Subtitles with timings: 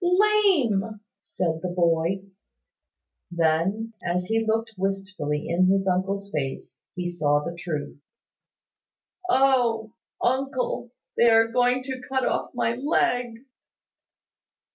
[0.03, 2.23] "Lame!" said the boy.
[3.29, 7.99] Then, as he looked wistfully in his uncle's face, he saw the truth.
[9.29, 9.93] "Oh!
[10.19, 13.45] Uncle, they are going to cut off my leg."